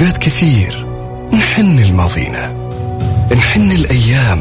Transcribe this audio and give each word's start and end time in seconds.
أوقات 0.00 0.18
كثير 0.18 0.86
نحن 1.32 1.78
لماضينا 1.78 2.56
نحن 3.36 3.72
الأيام 3.72 4.40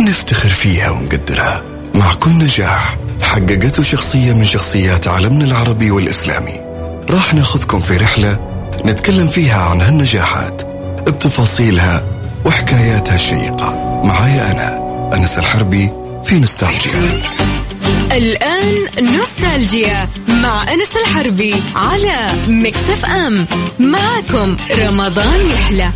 نفتخر 0.00 0.48
فيها 0.48 0.90
ونقدرها. 0.90 1.62
مع 1.94 2.14
كل 2.14 2.30
نجاح 2.30 2.96
حققته 3.22 3.82
شخصية 3.82 4.32
من 4.32 4.44
شخصيات 4.44 5.08
عالمنا 5.08 5.44
العربي 5.44 5.90
والإسلامي. 5.90 6.60
راح 7.10 7.34
ناخذكم 7.34 7.80
في 7.80 7.96
رحلة 7.96 8.38
نتكلم 8.84 9.26
فيها 9.26 9.60
عن 9.60 9.80
هالنجاحات. 9.80 10.62
بتفاصيلها 11.06 12.04
وحكاياتها 12.44 13.14
الشيقة. 13.14 14.00
معايا 14.04 14.52
أنا 14.52 14.80
أنس 15.14 15.38
الحربي 15.38 15.90
في 16.24 16.34
نوستالجيا. 16.38 17.22
الآن 18.12 18.88
نوستالجيا 19.00 20.08
مع 20.28 20.62
أنس 20.62 20.96
الحربي 20.96 21.54
على 21.76 22.28
مكتف 22.48 23.04
أم. 23.04 23.46
معكم 23.78 24.56
رمضان 24.78 25.46
يحلى. 25.54 25.90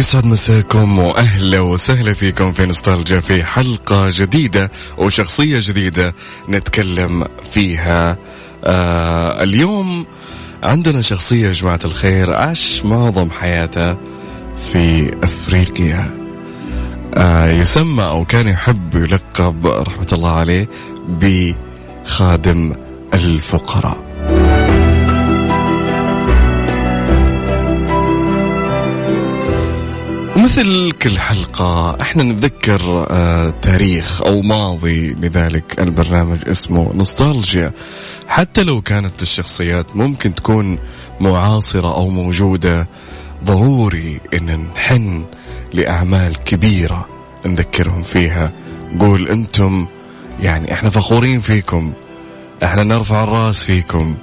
يسعد 0.00 0.26
مساكم 0.26 0.98
وأهلا 0.98 1.60
وسهلا 1.60 2.14
فيكم 2.14 2.52
في 2.52 2.66
نوستالجيا 2.66 3.20
في 3.20 3.44
حلقة 3.44 4.04
جديدة 4.08 4.70
وشخصية 4.98 5.58
جديدة 5.62 6.14
نتكلم 6.48 7.24
فيها. 7.52 8.16
آه 8.64 9.42
اليوم 9.42 10.06
عندنا 10.62 11.00
شخصية 11.00 11.46
يا 11.46 11.52
جماعة 11.52 11.80
الخير 11.84 12.36
عاش 12.36 12.84
معظم 12.84 13.30
حياته 13.30 13.96
في 14.72 15.14
أفريقيا. 15.22 16.10
آه 17.16 17.50
يسمى 17.50 18.04
أو 18.04 18.24
كان 18.24 18.48
يحب 18.48 18.94
يلقب 18.94 19.66
رحمة 19.66 20.08
الله 20.12 20.30
عليه 20.30 20.68
بخادم 21.08 22.72
الفقراء. 23.14 24.09
مثل 30.50 30.92
كل 31.02 31.18
حلقة 31.18 32.00
إحنا 32.00 32.22
نتذكر 32.22 33.06
آه 33.10 33.54
تاريخ 33.62 34.22
أو 34.22 34.42
ماضي 34.42 35.12
لذلك 35.12 35.80
البرنامج 35.80 36.48
اسمه 36.48 36.92
نوستالجيا. 36.94 37.72
حتى 38.28 38.62
لو 38.62 38.82
كانت 38.82 39.22
الشخصيات 39.22 39.96
ممكن 39.96 40.34
تكون 40.34 40.78
معاصرة 41.20 41.94
أو 41.94 42.08
موجودة 42.08 42.88
ضروري 43.44 44.20
إن 44.34 44.68
نحن 44.76 45.24
لأعمال 45.72 46.36
كبيرة 46.36 47.08
نذكرهم 47.46 48.02
فيها. 48.02 48.52
قول 49.00 49.28
أنتم 49.28 49.86
يعني 50.40 50.72
إحنا 50.72 50.90
فخورين 50.90 51.40
فيكم 51.40 51.92
إحنا 52.64 52.82
نرفع 52.82 53.24
الرأس 53.24 53.64
فيكم. 53.64 54.16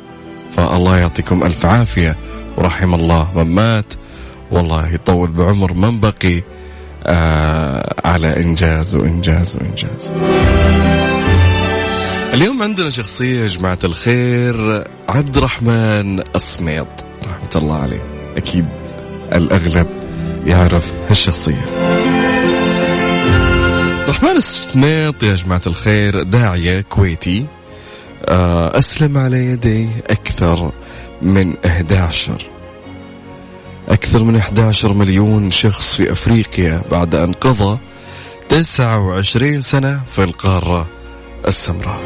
فالله 0.52 0.98
يعطيكم 0.98 1.44
ألف 1.44 1.66
عافية 1.66 2.16
ورحم 2.58 2.96
الله 2.96 3.32
من 3.36 3.56
مات. 3.56 3.94
والله 4.52 4.94
يطول 4.94 5.32
بعمر 5.32 5.74
من 5.74 6.00
بقي 6.00 6.44
آه 7.06 7.96
على 8.06 8.38
إنجاز 8.38 8.96
وإنجاز 8.96 9.56
وإنجاز. 9.58 10.12
اليوم 12.34 12.64
عندنا 12.64 12.90
شخصية 12.90 13.42
يا 13.42 13.48
جماعة 13.48 13.80
الخير 13.84 14.84
عبد 15.10 15.38
الرحمن 15.38 16.20
السميط 16.36 16.88
رحمة 17.26 17.50
الله 17.56 17.76
عليه. 17.76 18.02
أكيد 18.38 18.66
الأغلب 19.36 19.88
يعرف 20.46 20.92
هالشخصية. 21.10 21.66
الرحمن 24.04 24.38
السميط 24.38 25.24
يا 25.24 25.36
جماعة 25.36 25.62
الخير 25.68 26.24
داعية 26.24 26.82
كويتي. 26.82 27.46
آه، 28.26 28.78
أسلم 28.80 29.18
على 29.18 29.38
يديه 29.46 29.90
أكثر 30.10 30.72
من 31.22 31.54
11 31.66 32.46
أكثر 33.90 34.24
من 34.24 34.36
11 34.36 34.94
مليون 34.94 35.52
شخص 35.52 35.96
في 35.96 36.12
أفريقيا 36.12 36.82
بعد 36.92 37.16
أن 37.16 37.34
قضى 37.34 37.80
29 38.50 39.62
سنة 39.62 40.02
في 40.12 40.24
القارة 40.24 40.90
السمراء. 41.48 42.02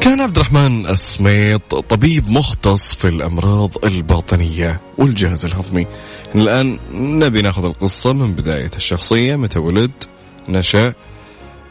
كان 0.00 0.20
عبد 0.20 0.36
الرحمن 0.36 0.86
السميط 0.86 1.74
طبيب 1.74 2.30
مختص 2.30 2.94
في 2.94 3.08
الأمراض 3.08 3.84
الباطنية 3.84 4.80
والجهاز 4.98 5.44
الهضمي. 5.44 5.86
الآن 6.34 6.78
نبي 6.94 7.42
نأخذ 7.42 7.64
القصة 7.64 8.12
من 8.12 8.32
بداية 8.32 8.70
الشخصية. 8.76 9.36
متى 9.36 9.58
ولد؟ 9.58 9.90
نشأ. 10.48 10.92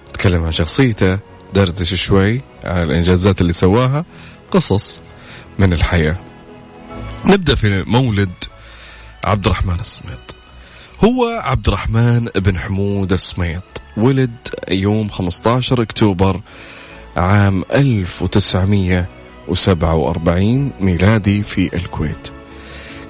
نتكلم 0.09 0.43
عن 0.43 0.51
شخصيته. 0.51 1.19
دردش 1.53 1.93
شوي 1.93 2.41
على 2.63 2.83
الإنجازات 2.83 3.41
اللي 3.41 3.53
سواها. 3.53 4.05
قصص 4.51 4.99
من 5.59 5.73
الحياة. 5.73 6.30
نبدأ 7.25 7.55
في 7.55 7.83
مولد 7.87 8.31
عبد 9.23 9.45
الرحمن 9.45 9.79
السميط. 9.79 10.35
هو 11.03 11.25
عبد 11.25 11.67
الرحمن 11.67 12.25
بن 12.35 12.59
حمود 12.59 13.13
السميط 13.13 13.61
ولد 13.97 14.35
يوم 14.69 15.09
15 15.09 15.81
أكتوبر 15.81 16.41
عام 17.17 17.63
1947 17.73 20.71
ميلادي 20.79 21.43
في 21.43 21.75
الكويت. 21.75 22.27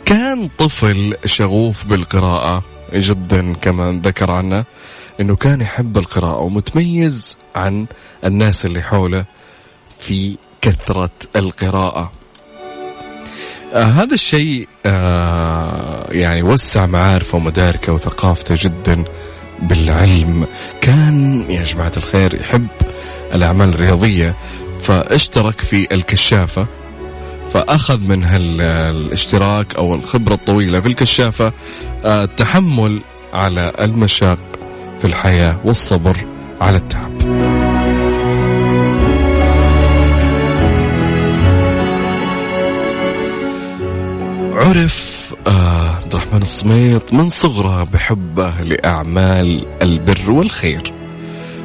كان 0.06 0.50
طفل 0.58 1.16
شغوف 1.26 1.86
بالقراءة 1.86 2.64
جدا 2.94 3.54
كما 3.54 4.02
ذكر 4.06 4.32
عنه 4.32 4.66
إنه 5.20 5.36
كان 5.36 5.62
يحب 5.62 5.98
القراءة 5.98 6.40
ومتميز 6.40 7.38
عن 7.56 7.86
الناس 8.26 8.66
اللي 8.66 8.82
حوله 8.82 9.26
في 10.00 10.38
كثرة 10.62 11.12
القراءة. 11.36 12.12
آه 13.74 13.84
هذا 13.84 14.14
الشيء 14.14 14.68
آه 14.86 16.08
يعني 16.12 16.44
وسع 16.44 16.86
معارفه 16.86 17.38
ومداركه 17.38 17.94
وثقافته 17.94 18.56
جدا 18.58 19.04
بالعلم. 19.62 20.46
كان 20.82 21.46
يا 21.50 21.64
جماعة 21.64 21.92
الخير 21.98 22.34
يحب 22.34 22.68
الأعمال 23.34 23.70
الرياضية 23.70 24.36
فاشترك 24.82 25.62
في 25.62 25.88
الكشافة 25.92 26.68
فأخذ 27.54 28.08
من 28.08 28.24
هالاشتراك 28.24 29.76
أو 29.76 29.96
الخبرة 29.96 30.34
الطويلة 30.34 30.80
في 30.82 30.88
الكشافة 30.88 31.54
آه 32.06 32.24
التحمل 32.24 33.02
على 33.34 33.72
المشاق 33.80 34.40
في 35.00 35.06
الحياة 35.06 35.60
والصبر 35.66 36.18
على 36.62 36.78
التعب. 36.78 37.51
عرف 44.62 45.34
آه، 45.48 45.90
عبد 45.90 46.16
الرحمن 46.16 46.42
السميط 46.42 47.14
من 47.14 47.30
صغره 47.30 47.84
بحبه 47.84 48.62
لأعمال 48.62 49.66
البر 49.82 50.32
والخير. 50.32 50.94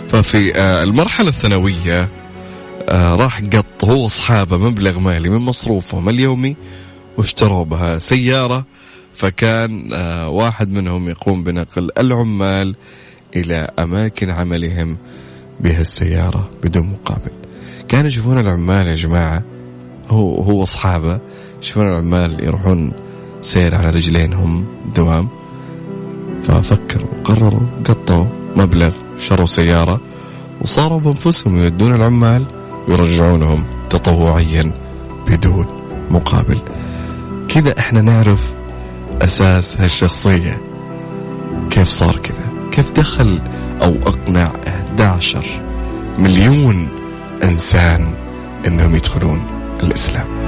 ففي 0.08 0.54
آه، 0.54 0.82
المرحلة 0.82 1.28
الثانوية 1.28 2.08
آه، 2.88 3.14
راح 3.16 3.40
قط 3.40 3.84
هو 3.84 4.02
وأصحابه 4.02 4.56
مبلغ 4.56 4.98
مالي 4.98 5.28
من 5.28 5.38
مصروفهم 5.38 6.08
اليومي 6.08 6.56
واشتروا 7.18 7.64
بها 7.64 7.98
سيارة. 7.98 8.64
فكان 9.12 9.92
واحد 10.26 10.70
منهم 10.70 11.08
يقوم 11.08 11.44
بنقل 11.44 11.90
العمال 11.98 12.76
إلى 13.36 13.68
أماكن 13.78 14.30
عملهم 14.30 14.98
بهالسيارة 15.60 16.50
بدون 16.62 16.86
مقابل. 16.86 17.32
كانوا 17.88 18.06
يشوفون 18.06 18.38
العمال 18.38 18.86
يا 18.86 18.94
جماعة 18.94 19.42
هو 20.08 20.42
هو 20.42 20.62
أصحابه 20.62 21.20
يشوفون 21.66 21.88
العمال 21.88 22.44
يروحون 22.44 22.92
سير 23.42 23.74
على 23.74 23.90
رجلينهم 23.90 24.64
دوام. 24.94 25.28
ففكروا 26.42 27.08
قرروا 27.24 27.66
قطوا 27.84 28.26
مبلغ 28.56 28.94
شروا 29.18 29.46
سيارة 29.46 30.00
وصاروا 30.60 31.00
بأنفسهم 31.00 31.58
يودون 31.58 31.94
العمال 31.94 32.46
ويرجعونهم 32.88 33.64
تطوعيا 33.90 34.72
بدون 35.28 35.66
مقابل. 36.10 36.58
كذا 37.48 37.78
إحنا 37.78 38.02
نعرف 38.02 38.54
أساس 39.22 39.80
هالشخصية. 39.80 40.60
كيف 41.70 41.88
صار 41.88 42.16
كذا؟ 42.16 42.70
كيف 42.72 42.90
دخل 42.90 43.40
أو 43.82 43.94
أقنع 44.06 44.52
11 44.68 45.46
مليون 46.18 46.88
إنسان 47.44 48.14
أنهم 48.66 48.94
يدخلون 48.94 49.42
الإسلام؟ 49.82 50.45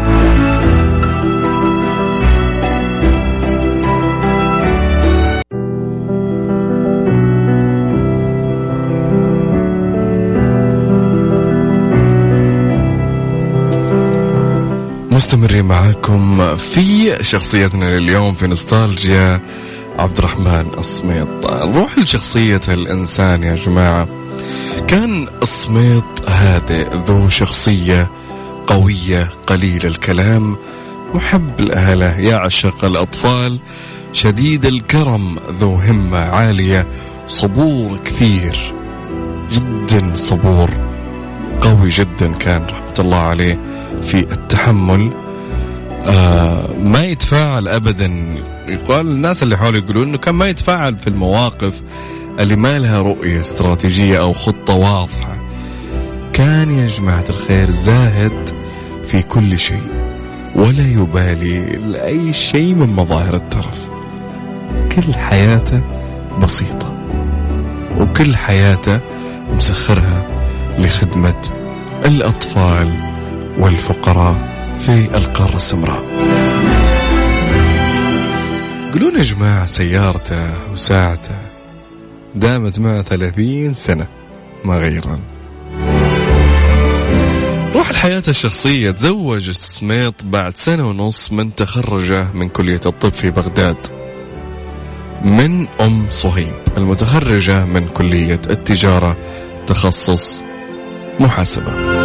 مستمرين 15.19 15.65
معاكم 15.65 16.56
في 16.56 17.17
شخصيتنا 17.25 17.85
لليوم 17.85 18.35
في 18.35 18.47
نوستالجيا 18.47 19.41
عبد 19.99 20.19
الرحمن 20.19 20.67
الصميط. 20.79 21.53
نروح 21.53 21.99
لشخصية 21.99 22.61
الإنسان 22.69 23.43
يا 23.43 23.55
جماعة. 23.55 24.09
كان 24.88 25.26
الصميط 25.43 26.05
هادئ 26.29 26.97
ذو 26.97 27.29
شخصية 27.29 28.11
قوية 28.67 29.31
قليل 29.47 29.87
الكلام 29.87 30.56
محب 31.15 31.61
الأهله 31.61 32.19
يعشق 32.19 32.85
الأطفال 32.85 33.59
شديد 34.12 34.67
الكرم 34.67 35.37
ذو 35.61 35.75
همة 35.75 36.19
عالية 36.19 36.87
صبور 37.26 37.99
كثير. 38.05 38.75
جدا 39.53 40.14
صبور 40.14 40.71
قوي 41.61 41.88
جدا 41.88 42.32
كان 42.32 42.62
رحمة 42.62 42.94
الله 42.99 43.19
عليه. 43.19 43.78
في 44.02 44.19
التحمل. 44.19 45.12
آه 46.05 46.75
ما 46.79 47.05
يتفاعل 47.05 47.69
ابدا. 47.69 48.11
يقال 48.69 49.06
الناس 49.06 49.43
اللي 49.43 49.56
حوله 49.56 49.79
يقولون 49.79 50.08
إنه 50.08 50.19
كان 50.19 50.35
ما 50.35 50.46
يتفاعل 50.46 50.96
في 50.96 51.06
المواقف 51.06 51.82
اللي 52.40 52.56
ما 52.56 52.79
لها 52.79 53.02
رؤية 53.02 53.40
استراتيجية 53.40 54.19
أو 54.19 54.32
خطة 54.32 54.75
واضحة. 54.75 55.37
كان 56.32 56.70
يا 56.79 56.87
جماعة 56.87 57.25
الخير 57.31 57.70
زاهد 57.70 58.50
في 59.08 59.23
كل 59.23 59.58
شيء 59.58 59.88
ولا 60.56 60.88
يبالي 60.88 61.76
لأي 61.76 62.32
شيء 62.32 62.75
من 62.75 62.88
مظاهر 62.88 63.35
الترف 63.35 63.88
كل 64.93 65.14
حياته 65.14 65.82
بسيطة 66.43 66.94
وكل 68.00 68.37
حياته 68.37 69.00
مسخرها 69.52 70.23
لخدمة 70.79 71.43
الأطفال. 72.05 73.18
والفقراء 73.59 74.37
في 74.81 75.17
القارة 75.17 75.57
السمراء. 75.57 76.03
قولون 78.93 79.19
يا 79.19 79.23
جماعة 79.23 79.67
سيارته 79.67 80.73
وساعته 80.73 81.35
دامت 82.35 82.79
معه 82.79 83.03
ثلاثين 83.03 83.75
سنة 83.75 84.07
ما 84.65 84.75
غيران 84.75 85.21
روح 87.75 87.91
الحياة 87.91 88.23
الشخصية 88.29 88.91
تزوج 88.91 89.49
السميط 89.49 90.15
بعد 90.25 90.57
سنة 90.57 90.89
ونص 90.89 91.33
من 91.33 91.55
تخرجه 91.55 92.33
من 92.35 92.49
كلية 92.49 92.81
الطب 92.87 93.13
في 93.13 93.31
بغداد. 93.31 93.77
من 95.25 95.69
أم 95.69 96.07
صهيب 96.11 96.55
المتخرجة 96.77 97.65
من 97.65 97.89
كلية 97.89 98.41
التجارة 98.51 99.17
تخصص 99.67 100.43
محاسبة. 101.21 101.98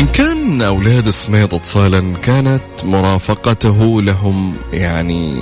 من 0.00 0.06
كان 0.06 0.62
أولاد 0.62 1.08
سميط 1.10 1.54
أطفالا 1.54 2.16
كانت 2.22 2.62
مرافقته 2.84 4.02
لهم 4.02 4.54
يعني 4.72 5.36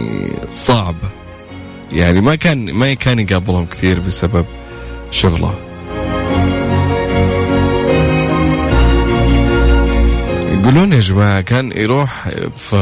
صعبة 0.50 1.08
يعني 1.93 2.20
ما 2.20 2.34
كان 2.34 2.72
ما 2.72 2.94
كان 2.94 3.19
يقابلهم 3.19 3.66
كثير 3.66 4.00
بسبب 4.00 4.44
شغله. 5.10 5.55
يقولون 10.52 10.93
يا 10.93 11.00
جماعة 11.00 11.40
كان 11.40 11.72
يروح 11.76 12.28
في 12.56 12.76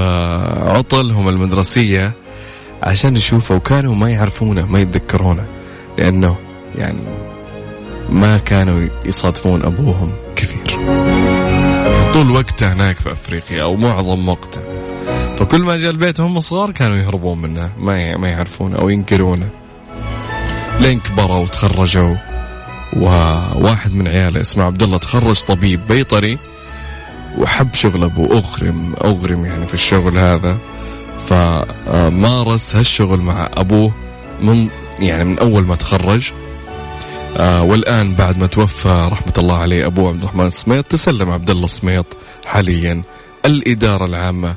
عطلهم 0.66 1.28
المدرسية 1.28 2.12
عشان 2.82 3.16
يشوفه 3.16 3.54
وكانوا 3.54 3.94
ما 3.94 4.10
يعرفونه 4.10 4.66
ما 4.66 4.80
يتذكرونه 4.80 5.46
لأنه 5.98 6.36
يعني 6.78 7.00
ما 8.10 8.38
كانوا 8.38 8.88
يصادفون 9.06 9.62
أبوهم 9.62 10.12
كثير. 10.36 11.15
طول 12.16 12.30
وقته 12.30 12.72
هناك 12.72 12.96
في 12.96 13.12
أفريقيا 13.12 13.62
أو 13.62 13.76
معظم 13.76 14.28
وقته. 14.28 14.60
فكل 15.36 15.60
ما 15.60 15.76
جاء 15.76 15.90
البيت 15.90 16.20
هم 16.20 16.40
صغار 16.40 16.70
كانوا 16.70 16.96
يهربون 16.96 17.42
منه 17.42 17.72
ما 17.78 18.16
ما 18.16 18.28
يعرفونه 18.28 18.78
أو 18.78 18.88
ينكرونه. 18.88 19.48
لين 20.80 21.00
كبروا 21.00 21.36
وتخرجوا 21.36 22.16
وواحد 22.96 23.94
من 23.94 24.08
عياله 24.08 24.40
اسمه 24.40 24.64
عبد 24.64 24.82
الله 24.82 24.98
تخرج 24.98 25.40
طبيب 25.40 25.80
بيطري 25.88 26.38
وحب 27.38 27.74
شغل 27.74 28.04
أبوه. 28.04 28.32
اغرم 28.32 28.94
أغرم 29.04 29.44
يعني 29.44 29.66
في 29.66 29.74
الشغل 29.74 30.18
هذا. 30.18 30.58
فمارس 31.28 32.76
هالشغل 32.76 33.20
مع 33.20 33.48
أبوه 33.54 33.94
من 34.42 34.68
يعني 34.98 35.24
من 35.24 35.38
أول 35.38 35.66
ما 35.66 35.74
تخرج. 35.74 36.32
آه 37.36 37.62
والآن 37.62 38.14
بعد 38.14 38.38
ما 38.38 38.46
توفى 38.46 38.88
رحمة 39.12 39.32
الله 39.38 39.56
عليه 39.58 39.86
ابوه 39.86 40.08
عبد 40.08 40.22
الرحمن 40.22 40.46
السميط 40.46 40.84
تسلم 40.84 41.30
عبد 41.30 41.50
الله 41.50 41.64
السميط 41.64 42.06
حاليا 42.46 43.02
الإدارة 43.44 44.04
العامة 44.04 44.54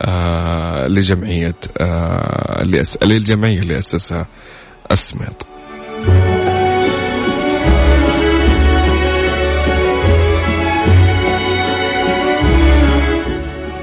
آه 0.00 0.86
لجمعية 0.86 1.54
آه 1.80 2.62
اللي 2.62 2.80
أس... 2.80 2.98
للجمعية 3.02 3.58
اللي 3.60 3.78
أسسها 3.78 4.26
السميط. 4.92 5.46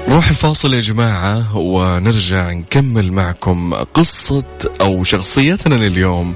نروح 0.08 0.28
الفاصل 0.30 0.74
يا 0.74 0.80
جماعة 0.80 1.56
ونرجع 1.56 2.50
نكمل 2.50 3.12
معكم 3.12 3.74
قصة 3.74 4.44
أو 4.80 5.04
شخصيتنا 5.04 5.74
لليوم 5.74 6.34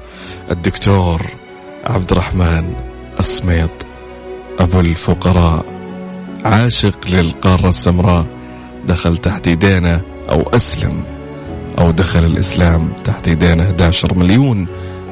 الدكتور 0.50 1.22
عبد 1.86 2.12
الرحمن 2.12 2.74
السميط 3.20 3.70
أبو 4.58 4.80
الفقراء 4.80 5.64
عاشق 6.44 6.98
للقارة 7.08 7.68
السمراء 7.68 8.26
دخل 8.86 9.16
تحت 9.16 9.46
يدينا 9.46 10.00
أو 10.30 10.42
أسلم 10.42 11.04
أو 11.78 11.90
دخل 11.90 12.24
الإسلام 12.24 12.92
تحت 13.04 13.28
يدينا 13.28 13.64
11 13.64 14.18
مليون 14.18 14.66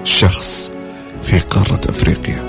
شخص 0.04 0.70
في 1.22 1.38
قارة 1.38 1.80
أفريقيا. 1.88 2.42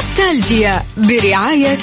نوستالجيا 0.00 0.82
برعاية 0.96 1.78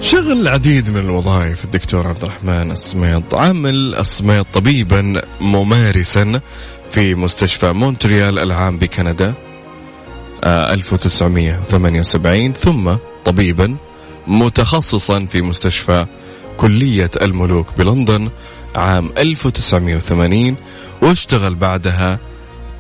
شغل 0.01 0.33
العديد 0.33 0.91
من 0.91 1.01
الوظائف 1.01 1.65
الدكتور 1.65 2.07
عبد 2.07 2.25
الرحمن 2.25 2.71
السميط 2.71 3.35
عامل 3.35 3.95
السميط 3.95 4.47
طبيبا 4.55 5.21
ممارسا 5.41 6.41
في 6.91 7.15
مستشفى 7.15 7.67
مونتريال 7.67 8.39
العام 8.39 8.79
بكندا. 8.79 9.35
1978 10.45 12.53
ثم 12.53 12.95
طبيبا 13.25 13.77
متخصصا 14.27 15.27
في 15.27 15.43
مستشفى 15.43 16.07
كلية 16.57 17.11
الملوك 17.23 17.67
بلندن 17.79 18.31
عام 18.75 19.11
1980 19.19 20.57
واشتغل 21.03 21.55
بعدها 21.55 22.19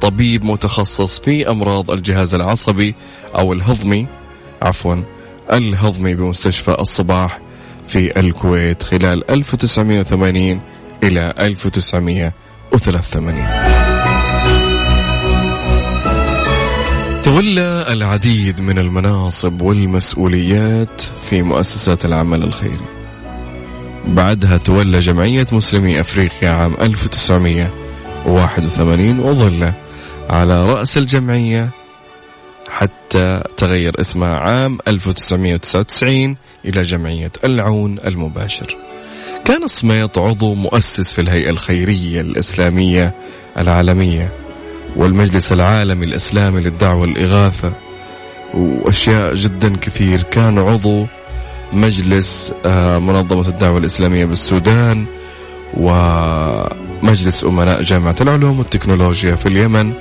طبيب 0.00 0.44
متخصص 0.44 1.20
في 1.20 1.50
أمراض 1.50 1.90
الجهاز 1.90 2.34
العصبي 2.34 2.94
أو 3.34 3.52
الهضمي 3.52 4.06
عفوا 4.62 4.96
الهضمي 5.52 6.14
بمستشفى 6.14 6.70
الصباح 6.80 7.40
في 7.88 8.20
الكويت 8.20 8.82
خلال 8.82 9.30
1980 9.30 10.60
إلى 11.02 11.34
1983 11.38 13.34
تولى 17.24 17.86
العديد 17.88 18.60
من 18.60 18.78
المناصب 18.78 19.62
والمسؤوليات 19.62 21.02
في 21.30 21.42
مؤسسات 21.42 22.04
العمل 22.04 22.42
الخيري. 22.42 22.80
بعدها 24.06 24.56
تولى 24.56 24.98
جمعية 24.98 25.46
مسلمي 25.52 26.00
أفريقيا 26.00 26.50
عام 26.50 26.74
1981 26.80 29.20
وظل 29.20 29.72
على 30.30 30.66
رأس 30.66 30.98
الجمعية 30.98 31.70
حتى 32.68 33.42
تغير 33.56 34.00
اسمها 34.00 34.36
عام 34.36 34.78
1999 34.88 36.36
إلى 36.64 36.82
جمعية 36.82 37.32
العون 37.44 37.98
المباشر. 38.06 38.76
كان 39.44 39.66
سميط 39.66 40.18
عضو 40.18 40.54
مؤسس 40.54 41.12
في 41.12 41.20
الهيئة 41.20 41.50
الخيرية 41.50 42.20
الإسلامية 42.20 43.14
العالمية 43.58 44.32
والمجلس 44.96 45.52
العالمي 45.52 46.06
الإسلامي 46.06 46.60
للدعوة 46.60 47.00
والإغاثة 47.00 47.72
وأشياء 48.54 49.34
جدا 49.34 49.76
كثير. 49.76 50.22
كان 50.22 50.58
عضو 50.58 51.06
مجلس 51.72 52.52
آه، 52.66 52.98
منظمة 52.98 53.48
الدعوة 53.48 53.78
الإسلامية 53.78 54.24
بالسودان 54.24 55.06
ومجلس 55.76 57.44
أمناء 57.44 57.82
جامعة 57.82 58.16
العلوم 58.20 58.58
والتكنولوجيا 58.58 59.34
في 59.34 59.46
اليمن. 59.46 59.92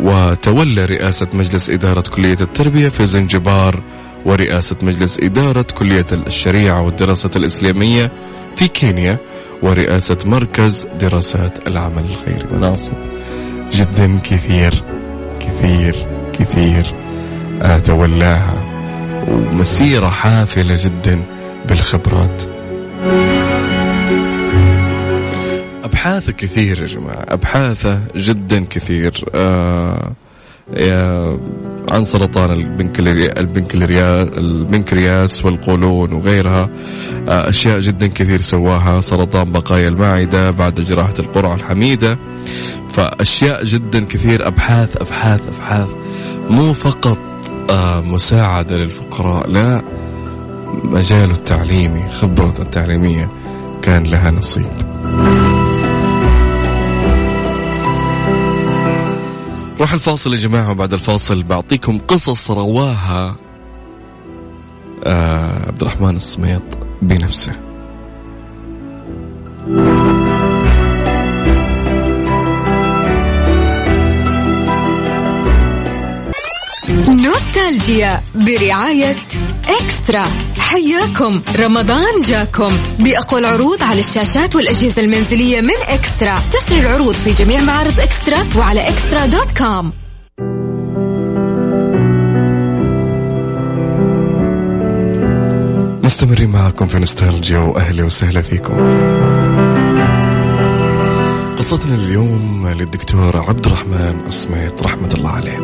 وتولى 0.00 0.84
رئاسة 0.84 1.28
مجلس 1.32 1.70
إدارة 1.70 2.00
كلية 2.00 2.36
التربية 2.40 2.88
في 2.88 3.06
زنجبار 3.06 3.82
ورئاسة 4.24 4.76
مجلس 4.82 5.18
إدارة 5.22 5.62
كلية 5.62 6.06
الشريعة 6.12 6.82
والدراسة 6.82 7.30
الإسلامية 7.36 8.10
في 8.56 8.68
كينيا 8.68 9.18
ورئاسة 9.62 10.18
مركز 10.24 10.86
دراسات 11.00 11.68
العمل 11.68 12.04
الخيري 12.10 12.46
مناصب 12.52 12.94
جدا 13.72 14.18
كثير 14.18 14.82
كثير 15.40 16.06
كثير 16.32 16.94
تولاها 17.84 18.54
ومسيرة 19.28 20.08
حافلة 20.08 20.78
جدا 20.84 21.22
بالخبرات. 21.68 22.42
أبحاثه 25.98 26.32
كثير 26.32 26.82
يا 26.82 26.86
جماعة 26.86 27.24
أبحاثه 27.28 28.00
جدا 28.16 28.64
كثير. 28.70 29.24
آه 29.34 30.12
عن 31.90 32.04
سرطان 32.04 32.50
البنكرياس 34.38 35.44
والقولون 35.44 36.12
وغيرها. 36.12 36.70
آه، 37.28 37.48
أشياء 37.48 37.78
جدا 37.78 38.06
كثير 38.06 38.40
سواها 38.40 39.00
سرطان 39.00 39.52
بقايا 39.52 39.88
المعدة 39.88 40.50
بعد 40.50 40.74
جراحة 40.80 41.14
القرعة 41.18 41.54
الحميدة. 41.54 42.18
فأشياء 42.90 43.64
جدا 43.64 44.04
كثير 44.04 44.46
أبحاث 44.46 44.96
أبحاث 44.96 45.48
أبحاث. 45.48 45.88
مو 46.50 46.72
فقط 46.72 47.18
آه، 47.70 48.00
مساعدة 48.00 48.76
للفقراء 48.76 49.50
لا. 49.50 49.82
مجاله 50.84 51.34
التعليمي 51.34 52.08
خبرته 52.08 52.62
التعليمية 52.62 53.28
كان 53.82 54.02
لها 54.02 54.30
نصيب. 54.30 54.97
روح 59.80 59.92
الفاصل 59.92 60.32
يا 60.32 60.38
جماعة 60.38 60.70
وبعد 60.70 60.94
الفاصل 60.94 61.42
بعطيكم 61.42 61.98
قصص 61.98 62.50
رواها 62.50 63.36
آه 65.04 65.66
عبد 65.68 65.82
الرحمن 65.82 66.16
السميط 66.16 66.62
بنفسه. 67.02 67.67
نوستالجيا 77.38 78.22
برعاية 78.34 79.16
إكسترا. 79.68 80.24
حياكم. 80.58 81.42
رمضان 81.58 82.20
جاكم. 82.24 82.68
بأقوى 82.98 83.40
العروض 83.40 83.84
على 83.84 84.00
الشاشات 84.00 84.56
والأجهزة 84.56 85.02
المنزلية 85.02 85.60
من 85.60 85.78
إكسترا. 85.88 86.38
تسري 86.52 86.80
العروض 86.80 87.14
في 87.14 87.44
جميع 87.44 87.60
معارض 87.60 88.00
إكسترا 88.00 88.38
وعلى 88.56 88.88
إكسترا 88.88 89.26
دوت 89.26 89.58
كوم. 89.58 89.92
مستمرين 96.04 96.50
معكم 96.50 96.86
في 96.86 96.98
نوستالجيا 96.98 97.58
وأهلا 97.58 98.04
وسهلا 98.04 98.42
فيكم. 98.42 98.74
قصتنا 101.58 101.94
اليوم 101.94 102.68
للدكتور 102.68 103.36
عبد 103.36 103.66
الرحمن 103.66 104.26
السميط 104.26 104.82
رحمة 104.82 105.08
الله 105.14 105.30
عليه. 105.30 105.58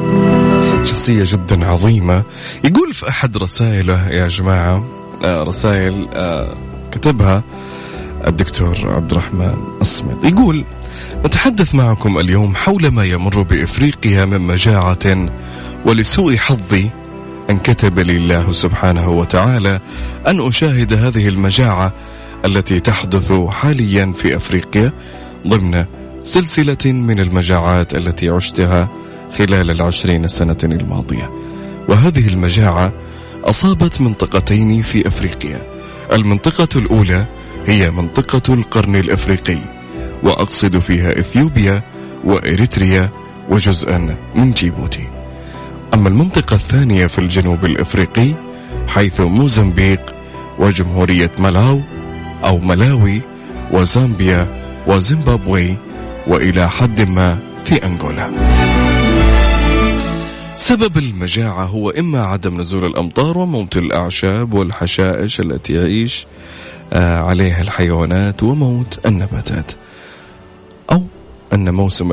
شخصية 0.84 1.24
جدا 1.26 1.66
عظيمة. 1.66 2.22
يقول 2.64 2.94
في 2.94 3.08
أحد 3.08 3.36
رسائله 3.36 4.08
يا 4.08 4.28
جماعة 4.28 4.84
آه، 5.24 5.42
رسائل 5.42 6.08
آه، 6.14 6.54
كتبها 6.92 7.42
الدكتور 8.26 8.74
عبد 8.84 9.10
الرحمن 9.10 9.56
السميط 9.80 10.24
يقول 10.24 10.64
نتحدث 11.26 11.74
معكم 11.74 12.18
اليوم 12.18 12.54
حول 12.56 12.88
ما 12.88 13.04
يمر 13.04 13.42
بإفريقيا 13.42 14.24
من 14.24 14.40
مجاعة 14.40 15.28
ولسوء 15.86 16.36
حظي 16.36 16.90
أن 17.50 17.58
كتب 17.58 17.98
لي 17.98 18.16
الله 18.16 18.52
سبحانه 18.52 19.08
وتعالى 19.08 19.80
أن 20.26 20.48
أشاهد 20.48 20.92
هذه 20.92 21.28
المجاعة 21.28 21.92
التي 22.44 22.80
تحدث 22.80 23.32
حاليا 23.32 24.12
في 24.12 24.36
أفريقيا 24.36 24.92
ضمن 25.46 25.84
سلسلة 26.22 26.92
من 26.92 27.20
المجاعات 27.20 27.94
التي 27.94 28.28
عشتها 28.28 28.88
خلال 29.38 29.70
العشرين 29.70 30.28
سنة 30.28 30.56
الماضية. 30.64 31.30
وهذه 31.88 32.28
المجاعة 32.28 32.92
أصابت 33.44 34.00
منطقتين 34.00 34.82
في 34.82 35.08
أفريقيا. 35.08 35.62
المنطقة 36.12 36.68
الأولى 36.78 37.26
هي 37.66 37.90
منطقة 37.90 38.54
القرن 38.54 38.96
الأفريقي 38.96 39.58
وأقصد 40.22 40.78
فيها 40.78 41.18
إثيوبيا 41.20 41.82
وإريتريا 42.24 43.10
وجزءا 43.50 44.16
من 44.34 44.52
جيبوتي. 44.52 45.08
أما 45.94 46.08
المنطقة 46.08 46.54
الثانية 46.54 47.06
في 47.06 47.18
الجنوب 47.18 47.64
الأفريقي 47.64 48.34
حيث 48.88 49.20
موزمبيق 49.20 50.14
وجمهورية 50.58 51.30
ملاو 51.38 51.80
أو 52.44 52.58
ملاوي 52.58 53.20
وزامبيا 53.72 54.63
وزيمبابوي 54.86 55.76
وإلى 56.26 56.70
حد 56.70 57.00
ما 57.08 57.38
في 57.64 57.86
أنغولا. 57.86 58.30
سبب 60.56 60.98
المجاعة 60.98 61.64
هو 61.64 61.90
إما 61.90 62.20
عدم 62.24 62.60
نزول 62.60 62.84
الأمطار 62.84 63.38
وموت 63.38 63.76
الأعشاب 63.76 64.54
والحشائش 64.54 65.40
التي 65.40 65.72
يعيش 65.72 66.26
آه، 66.92 67.18
عليها 67.18 67.62
الحيوانات 67.62 68.42
وموت 68.42 68.98
النباتات 69.06 69.72
أو 70.92 71.02
أن 71.52 71.74
موسم 71.74 72.12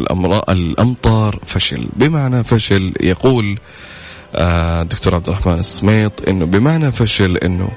الأمطار 0.50 1.40
فشل. 1.46 1.90
بمعنى 1.96 2.44
فشل 2.44 2.94
يقول 3.02 3.60
آه، 4.36 4.80
عبد 5.14 5.28
الرحمن 5.28 5.60
السميط 5.60 6.28
أنه 6.28 6.46
بمعنى 6.46 6.92
فشل 6.92 7.38
أنه 7.38 7.70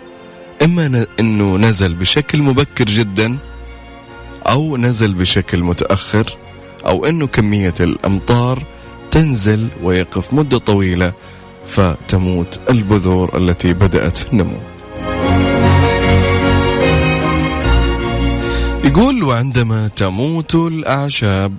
إما 0.63 1.07
أنه 1.21 1.57
نزل 1.57 1.95
بشكل 1.95 2.43
مبكر 2.43 2.85
جدا 2.85 3.39
أو 4.47 4.77
نزل 4.77 5.15
بشكل 5.15 5.63
متأخر 5.63 6.37
أو 6.87 7.05
أنه 7.05 7.27
كمية 7.27 7.75
الأمطار 7.81 8.63
تنزل 9.11 9.69
ويقف 9.83 10.35
مدة 10.35 10.59
طويلة 10.59 11.13
فتموت 11.67 12.61
البذور 12.71 13.39
التي 13.39 13.73
بدأت 13.73 14.19
في 14.19 14.33
النمو. 14.33 14.59
يقول 18.85 19.23
وعندما 19.23 19.89
تموت 19.89 20.55
الأعشاب 20.55 21.57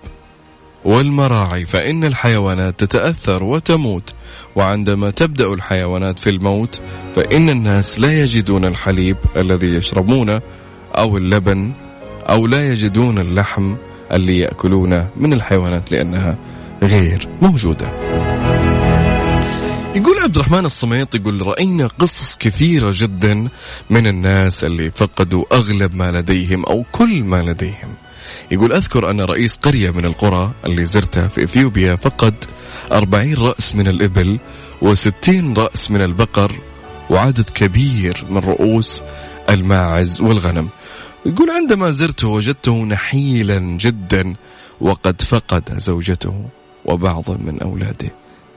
والمراعي 0.85 1.65
فإن 1.65 2.03
الحيوانات 2.03 2.83
تتأثر 2.83 3.43
وتموت 3.43 4.13
وعندما 4.55 5.09
تبدأ 5.11 5.53
الحيوانات 5.53 6.19
في 6.19 6.29
الموت 6.29 6.81
فإن 7.15 7.49
الناس 7.49 7.99
لا 7.99 8.21
يجدون 8.21 8.65
الحليب 8.65 9.17
الذي 9.37 9.67
يشربونه 9.67 10.41
أو 10.97 11.17
اللبن 11.17 11.71
أو 12.29 12.47
لا 12.47 12.71
يجدون 12.71 13.19
اللحم 13.19 13.75
اللي 14.11 14.39
يأكلونه 14.39 15.09
من 15.17 15.33
الحيوانات 15.33 15.91
لأنها 15.91 16.37
غير 16.83 17.27
موجودة. 17.41 17.89
يقول 19.95 20.19
عبد 20.19 20.35
الرحمن 20.35 20.65
الصميط 20.65 21.15
يقول 21.15 21.47
رأينا 21.47 21.87
قصص 21.87 22.35
كثيرة 22.37 22.91
جدا 22.93 23.49
من 23.89 24.07
الناس 24.07 24.63
اللي 24.63 24.91
فقدوا 24.91 25.45
أغلب 25.51 25.95
ما 25.95 26.11
لديهم 26.11 26.63
أو 26.65 26.85
كل 26.91 27.23
ما 27.23 27.41
لديهم. 27.41 27.93
يقول 28.51 28.73
أذكر 28.73 29.09
أن 29.09 29.21
رئيس 29.21 29.55
قرية 29.55 29.91
من 29.91 30.05
القرى 30.05 30.51
اللي 30.65 30.85
زرتها 30.85 31.27
في 31.27 31.43
إثيوبيا 31.43 31.95
فقد 31.95 32.33
أربعين 32.91 33.35
رأس 33.35 33.75
من 33.75 33.87
الإبل 33.87 34.39
وستين 34.81 35.53
رأس 35.53 35.91
من 35.91 36.01
البقر 36.01 36.51
وعدد 37.09 37.49
كبير 37.49 38.25
من 38.29 38.37
رؤوس 38.37 39.01
الماعز 39.49 40.21
والغنم. 40.21 40.69
يقول 41.25 41.49
عندما 41.49 41.89
زرته 41.89 42.27
وجدته 42.27 42.85
نحيلا 42.85 43.59
جدا 43.59 44.35
وقد 44.81 45.21
فقد 45.21 45.77
زوجته 45.77 46.45
وبعض 46.85 47.29
من 47.29 47.61
أولاده. 47.61 48.11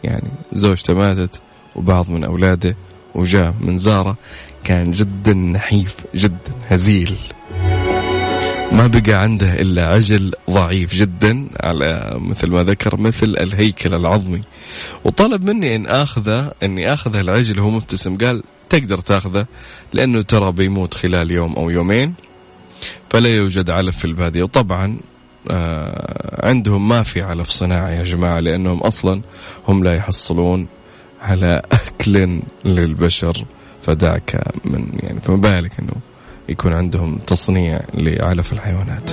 يعني 0.04 0.30
زوجته 0.52 0.94
ماتت 0.94 1.40
وبعض 1.76 2.10
من 2.10 2.24
أولاده 2.24 2.76
وجاء 3.14 3.54
من 3.60 3.78
زارة. 3.78 4.16
كان 4.64 4.90
جدا 4.90 5.32
نحيف 5.32 5.94
جدا 6.14 6.52
هزيل. 6.68 7.14
ما 8.72 8.86
بقى 8.86 9.12
عنده 9.12 9.52
إلا 9.52 9.86
عجل 9.86 10.32
ضعيف 10.50 10.94
جدا 10.94 11.48
على 11.60 12.16
مثل 12.20 12.50
ما 12.50 12.62
ذكر 12.62 13.00
مثل 13.00 13.26
الهيكل 13.26 13.94
العظمي. 13.94 14.40
وطلب 15.04 15.44
مني 15.44 15.76
أن 15.76 15.86
آخذه 15.86 16.52
أني 16.62 16.92
آخذ 16.92 17.16
العجل 17.16 17.60
وهو 17.60 17.70
مبتسم. 17.70 18.16
قال 18.16 18.42
تقدر 18.68 18.98
تاخذه 18.98 19.46
لأنه 19.92 20.22
ترى 20.22 20.52
بيموت 20.52 20.94
خلال 20.94 21.30
يوم 21.30 21.52
أو 21.52 21.70
يومين. 21.70 22.14
فلا 23.10 23.28
يوجد 23.28 23.70
علف 23.70 23.98
في 23.98 24.04
البادية. 24.04 24.42
وطبعا 24.42 24.98
آه 25.50 26.46
عندهم 26.46 26.88
ما 26.88 27.02
في 27.02 27.22
علف 27.22 27.48
صناعي 27.48 27.96
يا 27.96 28.02
جماعة 28.02 28.40
لأنهم 28.40 28.78
أصلا 28.78 29.22
هم 29.68 29.84
لا 29.84 29.94
يحصلون 29.94 30.66
على 31.22 31.62
أكل 31.72 32.40
للبشر 32.64 33.44
فدعك 33.82 34.40
من 34.64 34.88
يعني 35.02 35.20
فما 35.20 35.36
بالك 35.36 35.72
أنه 35.80 35.94
يكون 36.48 36.72
عندهم 36.72 37.18
تصنيع 37.26 37.80
لعلف 37.94 38.52
الحيوانات. 38.52 39.10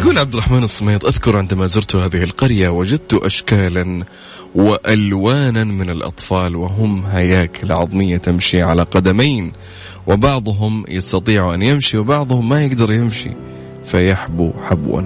يقول 0.00 0.18
عبد 0.18 0.32
الرحمن 0.32 0.62
الصميد 0.62 1.04
أذكر 1.04 1.36
عندما 1.36 1.66
زرت 1.66 1.96
هذه 1.96 2.22
القرية 2.22 2.68
وجدت 2.68 3.14
أشكالا 3.14 4.04
وألوانا 4.54 5.64
من 5.64 5.90
الأطفال 5.90 6.56
وهم 6.56 7.06
هياكل 7.06 7.72
عظمية 7.72 8.16
تمشي 8.16 8.62
على 8.62 8.82
قدمين. 8.82 9.52
وبعضهم 10.08 10.84
يستطيع 10.88 11.54
أن 11.54 11.62
يمشي 11.62 11.98
وبعضهم 11.98 12.48
ما 12.48 12.62
يقدر 12.62 12.92
يمشي. 12.92 13.30
فيحبو 13.84 14.52
حبوا. 14.68 15.02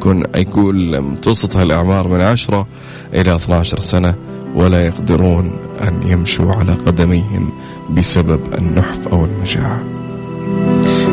كن 0.00 0.24
يقول 0.34 1.00
متوسطها 1.00 1.62
الأعمار 1.62 2.08
من 2.08 2.26
عشرة 2.26 2.66
إلى 3.14 3.36
12 3.36 3.80
سنة 3.80 4.14
ولا 4.54 4.86
يقدرون 4.86 5.58
أن 5.80 6.02
يمشوا 6.08 6.52
على 6.52 6.74
قدميهم 6.74 7.52
بسبب 7.90 8.40
النحف 8.54 9.08
أو 9.08 9.24
المجاعة. 9.24 9.82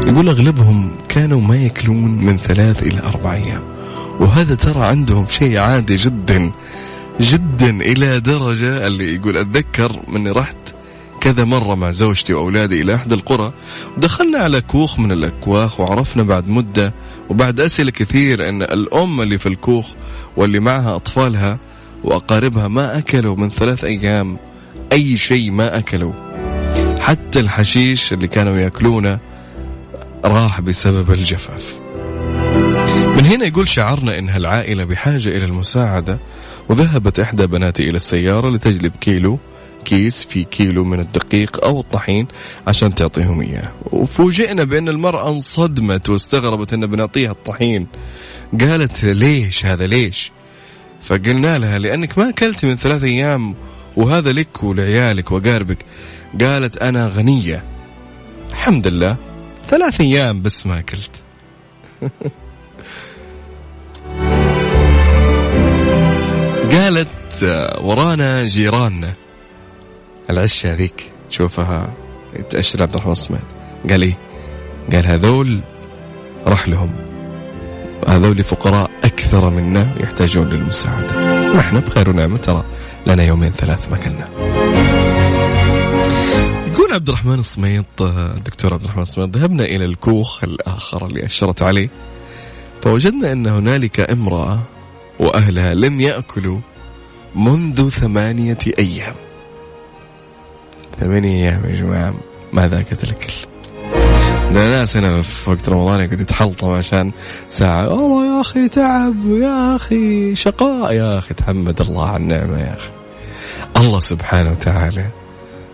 يقول 0.07 0.29
أغلبهم 0.29 0.91
كانوا 1.09 1.41
ما 1.41 1.57
يأكلون 1.57 2.25
من 2.25 2.37
ثلاث 2.37 2.83
إلى 2.83 2.99
أربع 2.99 3.33
أيام. 3.33 3.61
وهذا 4.19 4.55
ترى 4.55 4.85
عندهم 4.85 5.25
شيء 5.27 5.57
عادي 5.57 5.95
جدا 5.95 6.51
جدا 7.21 7.69
إلى 7.69 8.19
درجة 8.19 8.87
اللي 8.87 9.15
يقول 9.15 9.37
أتذكر 9.37 9.99
مني 10.07 10.31
رحت 10.31 10.68
كذا 11.21 11.43
مرة 11.43 11.75
مع 11.75 11.91
زوجتي 11.91 12.33
وأولادي 12.33 12.81
إلى 12.81 12.95
إحدى 12.95 13.15
القرى 13.15 13.53
ودخلنا 13.97 14.39
على 14.39 14.61
كوخ 14.61 14.99
من 14.99 15.11
الأكواخ 15.11 15.79
وعرفنا 15.79 16.23
بعد 16.23 16.49
مدة 16.49 16.93
وبعد 17.29 17.59
أسئلة 17.59 17.91
كثير 17.91 18.49
أن 18.49 18.61
الأم 18.61 19.21
اللي 19.21 19.37
في 19.37 19.45
الكوخ 19.45 19.87
واللي 20.37 20.59
معها 20.59 20.95
أطفالها 20.95 21.59
وأقاربها 22.03 22.67
ما 22.67 22.97
أكلوا 22.97 23.35
من 23.35 23.49
ثلاث 23.49 23.83
أيام 23.83 24.37
أي 24.91 25.17
شيء 25.17 25.51
ما 25.51 25.77
أكلوا. 25.77 26.13
حتى 26.99 27.39
الحشيش 27.39 28.13
اللي 28.13 28.27
كانوا 28.27 28.57
يأكلونه 28.57 29.19
راح 30.25 30.61
بسبب 30.61 31.11
الجفاف. 31.11 31.79
من 33.17 33.25
هنا 33.25 33.45
يقول 33.45 33.67
شعرنا 33.67 34.19
إن 34.19 34.29
العائلة 34.29 34.85
بحاجة 34.85 35.29
إلى 35.29 35.45
المساعدة 35.45 36.19
وذهبت 36.69 37.19
إحدى 37.19 37.47
بناتي 37.47 37.83
إلى 37.83 37.95
السيارة 37.95 38.49
لتجلب 38.49 38.91
كيلو 39.01 39.39
كيس 39.85 40.23
في 40.23 40.43
كيلو 40.43 40.83
من 40.83 40.99
الدقيق 40.99 41.65
أو 41.65 41.79
الطحين 41.79 42.27
عشان 42.67 42.95
تعطيهم 42.95 43.41
إياه. 43.41 43.71
وفوجئنا 43.91 44.63
بأن 44.63 44.89
المرأة 44.89 45.29
انصدمت 45.29 46.09
واستغربت 46.09 46.73
أن 46.73 46.85
بنعطيها 46.85 47.31
الطحين. 47.31 47.87
قالت 48.61 49.03
ليش 49.03 49.65
هذا 49.65 49.87
ليش؟ 49.87 50.31
فقلنا 51.01 51.57
لها 51.57 51.79
لأنك 51.79 52.17
ما 52.17 52.29
أكلت 52.29 52.65
من 52.65 52.75
ثلاث 52.75 53.03
أيام 53.03 53.55
وهذا 53.95 54.31
لك 54.31 54.63
ولعيالك 54.63 55.31
وقاربك. 55.31 55.85
قالت 56.41 56.77
أنا 56.77 57.07
غنية. 57.07 57.63
الحمد 58.49 58.87
لله. 58.87 59.17
ثلاث 59.67 60.01
أيام 60.01 60.41
بس 60.41 60.67
ما 60.67 60.79
أكلت. 60.79 61.21
قالت 66.71 67.43
ورانا 67.81 68.47
جيراننا. 68.47 69.13
العشة 70.29 70.73
هذيك 70.73 71.11
تشوفها 71.29 71.93
تأشر 72.49 72.81
عبد 72.81 72.93
الرحمن 72.93 73.11
الصمد. 73.11 73.43
قال 73.89 74.01
إيه؟ 74.01 74.17
قال 74.93 75.05
هذول 75.05 75.61
راح 76.47 76.69
لهم. 76.69 76.91
هذول 78.07 78.43
فقراء 78.43 78.91
أكثر 79.03 79.49
منا 79.49 79.93
يحتاجون 79.99 80.49
للمساعدة. 80.49 81.39
ونحن 81.53 81.79
بخير 81.79 82.09
ونعمة 82.09 82.37
ترى 82.37 82.63
لنا 83.07 83.23
يومين 83.23 83.51
ثلاث 83.51 83.91
ما 83.91 83.97
كنا. 83.97 84.29
يقول 86.73 86.93
عبد 86.93 87.07
الرحمن 87.09 87.39
الصميط 87.39 88.01
الدكتور 88.01 88.73
عبد 88.73 88.83
الرحمن 88.83 89.01
الصميط 89.01 89.37
ذهبنا 89.37 89.63
إلى 89.63 89.85
الكوخ 89.85 90.43
الآخر 90.43 91.05
اللي 91.05 91.25
أشرت 91.25 91.63
عليه. 91.63 91.89
فوجدنا 92.81 93.31
أن 93.31 93.47
هنالك 93.47 93.99
امرأة 93.99 94.59
وأهلها 95.19 95.73
لم 95.73 96.01
يأكلوا 96.01 96.59
منذ 97.35 97.89
ثمانية 97.89 98.57
أيام. 98.79 99.15
ثمانية 100.99 101.49
أيام 101.49 101.65
يا 101.65 101.75
جماعة. 101.75 102.13
ما 102.53 102.67
ذاكت 102.67 103.03
الأكل 103.03 103.33
ده 104.53 104.67
ناس 104.67 104.97
هنا 104.97 105.21
في 105.21 105.49
وقت 105.49 105.69
رمضان 105.69 106.01
يقعد 106.01 106.21
يتحلطم 106.21 106.67
عشان 106.67 107.11
ساعة. 107.49 107.89
والله 107.93 108.35
يا 108.35 108.41
أخي 108.41 108.69
تعب 108.69 109.15
يا 109.27 109.75
أخي 109.75 110.35
شقاء. 110.35 110.93
يا 110.93 111.17
أخي 111.17 111.33
تحمد 111.33 111.81
الله 111.81 112.07
على 112.09 112.17
النعمة 112.17 112.59
يا 112.59 112.77
أخي. 112.77 112.91
الله 113.77 113.99
سبحانه 113.99 114.51
وتعالى 114.51 115.05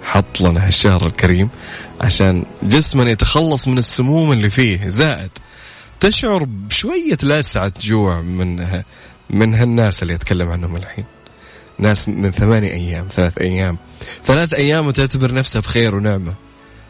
حط 0.03 0.41
لنا 0.41 0.67
هالشهر 0.67 1.05
الكريم 1.05 1.49
عشان 2.01 2.45
جسمنا 2.63 3.11
يتخلص 3.11 3.67
من 3.67 3.77
السموم 3.77 4.31
اللي 4.31 4.49
فيه. 4.49 4.87
زائد 4.87 5.31
تشعر 5.99 6.43
بشوية 6.43 7.17
لسعة 7.23 7.73
جوع 7.81 8.21
من 8.21 8.67
من 9.29 9.55
هالناس 9.55 10.03
اللي 10.03 10.15
أتكلم 10.15 10.49
عنهم 10.49 10.75
الحين. 10.75 11.05
ناس 11.79 12.09
من 12.09 12.31
ثمانية 12.31 12.73
أيام 12.73 13.07
ثلاث 13.11 13.37
أيام. 13.37 13.77
ثلاث 14.23 14.53
أيام 14.53 14.87
وتعتبر 14.87 15.33
نفسها 15.33 15.61
بخير 15.61 15.95
ونعمة. 15.95 16.33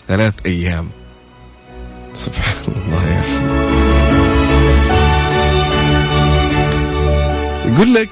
ثلاث 0.08 0.34
أيام. 0.46 0.90
سبحان 2.14 2.56
الله 2.68 3.10
يا 3.10 3.20
أخي. 3.20 3.36
يقول 7.74 7.94
لك 7.94 8.10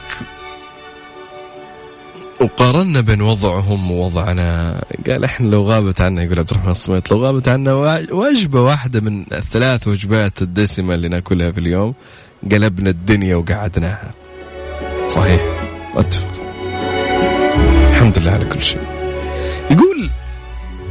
وقارنا 2.42 3.02
بين 3.02 3.22
وضعهم 3.22 3.92
ووضعنا. 3.92 4.84
قال 5.10 5.24
إحنا 5.24 5.48
لو 5.48 5.64
غابت 5.64 6.02
عنا 6.02 6.24
يقول 6.24 6.40
عبد 6.40 6.52
الرحمن 6.52 6.72
الصميت 6.72 7.12
لو 7.12 7.18
غابت 7.18 7.48
عنا 7.48 7.74
وجبه 8.12 8.62
واحدة 8.62 9.00
من 9.02 9.26
الثلاث 9.34 9.88
وجبات 9.88 10.42
الدسمة 10.42 10.96
اللي 10.96 11.10
نأكلها 11.10 11.52
في 11.52 11.60
اليوم 11.60 11.94
قلبنا 12.52 12.90
الدنيا 12.90 13.36
وقعدناها. 13.36 14.12
صحيح. 15.08 15.42
أتفق. 15.96 16.43
الحمد 18.04 18.20
لله 18.20 18.32
على 18.32 18.46
كل 18.46 18.64
شيء. 18.64 18.82
يقول 19.72 20.10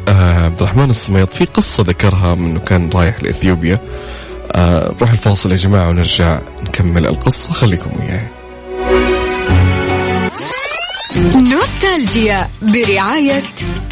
آه 0.09 0.45
عبد 0.45 0.63
الرحمن 0.63 0.91
الصميط 0.91 1.35
في 1.35 1.45
قصة 1.45 1.83
ذكرها 1.83 2.35
إنه 2.35 2.61
كان 2.61 2.91
رايح 2.91 3.23
لإثيوبيا. 3.23 3.79
آه 4.53 4.95
نروح 4.97 5.11
الفاصل 5.11 5.53
يا 5.53 5.57
جماعة 5.57 5.89
ونرجع 5.89 6.39
نكمل 6.63 7.07
القصة. 7.07 7.53
خليكم 7.53 7.91
وياي. 8.01 8.29
نوستالجيا 11.37 12.49
برعاية 12.63 13.43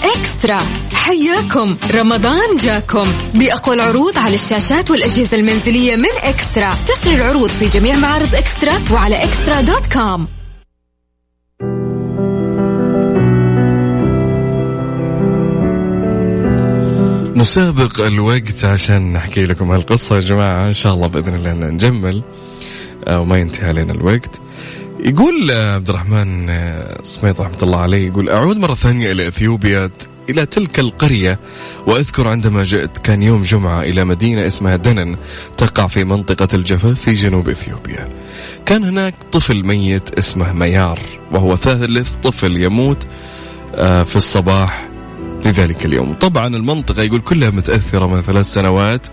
إكسترا. 0.05 0.61
حياكم. 0.93 1.77
رمضان 1.95 2.57
جاكم. 2.57 3.09
بأقوى 3.35 3.75
العروض 3.75 4.19
على 4.19 4.35
الشاشات 4.35 4.91
والأجهزة 4.91 5.37
المنزلية 5.37 5.97
من 5.97 6.15
إكسترا. 6.23 6.75
تسري 6.87 7.15
العروض 7.15 7.51
في 7.51 7.67
جميع 7.67 7.97
معارض 7.97 8.35
إكسترا 8.35 8.75
وعلى 8.93 9.25
إكسترا 9.25 9.61
دوت 9.61 9.93
كوم. 9.93 10.40
نسابق 17.41 18.01
الوقت 18.01 18.65
عشان 18.65 19.13
نحكي 19.13 19.45
لكم 19.45 19.71
هالقصة 19.71 20.15
يا 20.15 20.21
جماعة. 20.21 20.69
إن 20.69 20.75
شاء 20.75 20.93
الله 20.93 21.07
بإذن 21.07 21.35
الله 21.35 21.53
نجمل. 21.53 22.23
آه، 23.09 23.21
وما 23.21 23.39
ينتهي 23.39 23.69
علينا 23.69 23.93
الوقت. 23.93 24.41
يقول 25.05 25.51
عبد 25.51 25.89
الرحمن 25.89 26.51
آه، 26.51 27.03
سميط 27.03 27.41
رحمة 27.41 27.59
الله 27.63 27.79
عليه 27.79 28.07
يقول 28.07 28.31
أعود 28.31 28.57
مرة 28.57 28.75
ثانية 28.75 29.13
إلى 29.13 29.29
إثيوبيا 29.29 29.91
إلى 30.29 30.47
تلك 30.47 30.79
القرية 30.79 31.39
وأذكر 31.87 32.29
عندما 32.29 32.63
جئت 32.63 32.99
كان 32.99 33.23
يوم 33.23 33.43
جمعة 33.43 33.83
إلى 33.83 34.05
مدينة 34.05 34.47
اسمها 34.47 34.77
دنن 34.77 35.17
تقع 35.57 35.87
في 35.87 36.05
منطقة 36.05 36.49
الجفاف 36.55 37.01
في 37.01 37.13
جنوب 37.13 37.49
إثيوبيا. 37.49 38.09
كان 38.67 38.85
هناك 38.85 39.15
طفل 39.33 39.67
ميت 39.67 40.19
اسمه 40.19 40.53
ميار 40.53 41.01
وهو 41.33 41.57
ثالث 41.57 42.11
طفل 42.23 42.63
يموت 42.63 43.07
آه، 43.75 44.03
في 44.03 44.17
الصباح 44.17 44.90
في 45.43 45.51
ذلك 45.51 45.87
اليوم. 45.87 46.13
طبعا 46.13 46.47
المنطقة 46.47 47.03
يقول 47.03 47.21
كلها 47.21 47.51
متأثرة 47.51 48.07
من 48.07 48.23
ثلاث 48.23 48.47
سنوات 48.47 49.07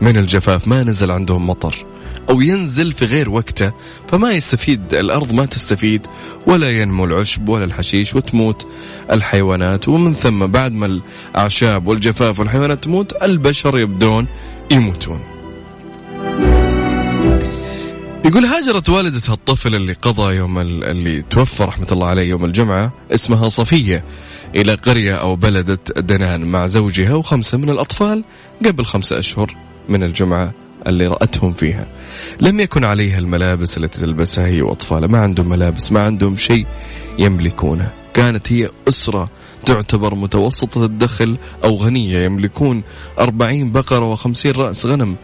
من 0.00 0.16
الجفاف 0.16 0.68
ما 0.68 0.82
نزل 0.82 1.10
عندهم 1.10 1.46
مطر. 1.46 1.86
أو 2.30 2.40
ينزل 2.40 2.92
في 2.92 3.04
غير 3.04 3.30
وقته 3.30 3.72
فما 4.08 4.32
يستفيد 4.32 4.94
الأرض 4.94 5.32
ما 5.32 5.46
تستفيد 5.46 6.06
ولا 6.46 6.70
ينمو 6.70 7.04
العشب 7.04 7.48
ولا 7.48 7.64
الحشيش 7.64 8.14
وتموت 8.14 8.66
الحيوانات. 9.12 9.88
ومن 9.88 10.14
ثم 10.14 10.46
بعد 10.46 10.72
ما 10.72 11.00
الأعشاب 11.34 11.86
والجفاف 11.86 12.40
والحيوانات 12.40 12.84
تموت 12.84 13.22
البشر 13.22 13.78
يبدون 13.78 14.26
يموتون. 14.70 15.20
يقول 18.24 18.44
هاجرت 18.44 18.88
والدة 18.88 19.32
الطفل 19.32 19.74
اللي 19.74 19.92
قضى 19.92 20.34
يوم 20.36 20.58
اللي 20.58 21.22
توفى 21.22 21.62
رحمة 21.62 21.86
الله 21.92 22.06
عليه 22.06 22.22
يوم 22.22 22.44
الجمعة 22.44 22.92
اسمها 23.14 23.48
صفية. 23.48 24.04
إلى 24.54 24.74
قرية 24.74 25.14
أو 25.14 25.36
بلدة 25.36 25.78
دنان 25.96 26.44
مع 26.44 26.66
زوجها 26.66 27.14
وخمسة 27.14 27.58
من 27.58 27.70
الأطفال 27.70 28.24
قبل 28.66 28.84
خمسة 28.84 29.18
أشهر 29.18 29.56
من 29.88 30.02
الجمعة 30.02 30.52
اللي 30.86 31.06
رأتهم 31.06 31.52
فيها. 31.52 31.86
لم 32.40 32.60
يكن 32.60 32.84
عليها 32.84 33.18
الملابس 33.18 33.78
التي 33.78 34.00
تلبسها 34.00 34.46
هي 34.46 34.62
وأطفالها. 34.62 35.08
ما 35.08 35.18
عندهم 35.18 35.48
ملابس 35.48 35.92
ما 35.92 36.02
عندهم 36.02 36.36
شيء 36.36 36.66
يملكونه. 37.18 37.90
كانت 38.14 38.52
هي 38.52 38.70
أسرة 38.88 39.30
تعتبر 39.66 40.14
متوسطة 40.14 40.84
الدخل 40.84 41.36
أو 41.64 41.76
غنية. 41.76 42.24
يملكون 42.24 42.82
أربعين 43.20 43.72
بقرة 43.72 44.12
وخمسين 44.12 44.52
رأس 44.52 44.86
غنم. 44.86 45.16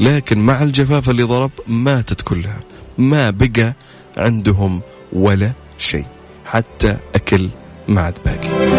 لكن 0.00 0.38
مع 0.38 0.62
الجفاف 0.62 1.10
اللي 1.10 1.22
ضرب 1.22 1.50
ماتت 1.66 2.22
كلها. 2.22 2.60
ما 2.98 3.30
بقى 3.30 3.74
عندهم 4.18 4.80
ولا 5.12 5.52
شيء. 5.78 6.06
حتى 6.46 6.96
أكل 7.14 7.48
ما 7.88 8.00
عاد 8.00 8.18
باقي. 8.24 8.71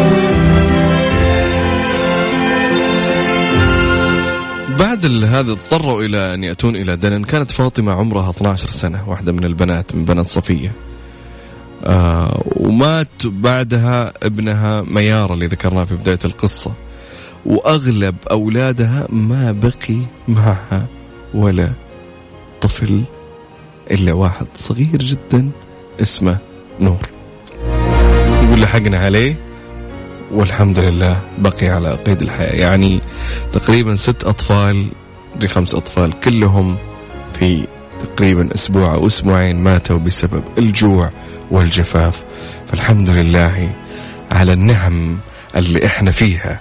بعد 4.79 5.05
هذا 5.05 5.51
اضطروا 5.51 6.01
إلى 6.01 6.33
أن 6.33 6.43
يأتون 6.43 6.75
إلى 6.75 6.95
دنن. 6.95 7.23
كانت 7.23 7.51
فاطمة 7.51 7.91
عمرها 7.91 8.29
12 8.29 8.67
سنة 8.69 9.09
واحدة 9.09 9.31
من 9.31 9.43
البنات 9.43 9.95
من 9.95 10.05
بنات 10.05 10.27
صفية. 10.27 10.71
آه 11.83 12.43
ومات 12.45 13.25
بعدها 13.25 14.13
ابنها 14.23 14.81
ميار 14.81 15.33
اللي 15.33 15.47
ذكرناه 15.47 15.83
في 15.85 15.95
بداية 15.95 16.19
القصة. 16.25 16.73
وأغلب 17.45 18.15
أولادها 18.31 19.07
ما 19.09 19.51
بقي 19.51 19.99
معها 20.27 20.85
ولا 21.33 21.73
طفل 22.61 23.03
إلا 23.91 24.13
واحد 24.13 24.45
صغير 24.55 24.97
جدا 24.97 25.49
اسمه 26.01 26.37
نور. 26.79 27.09
يقول 28.43 28.61
لحقنا 28.61 28.97
عليه؟ 28.97 29.52
والحمد 30.33 30.79
لله 30.79 31.21
بقي 31.37 31.67
على 31.67 31.95
قيد 31.95 32.21
الحياة. 32.21 32.55
يعني 32.55 33.01
تقريبا 33.51 33.95
ست 33.95 34.23
أطفال 34.23 34.91
لخمس 35.39 35.75
أطفال 35.75 36.19
كلهم 36.19 36.77
في 37.33 37.67
تقريبا 37.99 38.55
أسبوع 38.55 38.93
أو 38.93 39.07
أسبوعين 39.07 39.63
ماتوا 39.63 39.97
بسبب 39.97 40.43
الجوع 40.57 41.11
والجفاف. 41.51 42.23
فالحمد 42.67 43.09
لله 43.09 43.71
على 44.31 44.53
النعم 44.53 45.17
اللي 45.55 45.85
إحنا 45.85 46.11
فيها. 46.11 46.59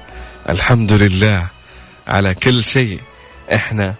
الحمد 0.49 0.93
لله 0.93 1.47
على 2.09 2.35
كل 2.35 2.63
شيء 2.63 3.01
إحنا 3.55 3.95